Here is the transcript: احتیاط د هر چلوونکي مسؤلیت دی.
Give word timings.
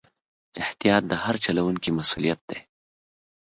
احتیاط 0.63 1.03
د 1.07 1.13
هر 1.23 1.35
چلوونکي 1.45 1.89
مسؤلیت 1.99 2.39
دی. 2.49 2.59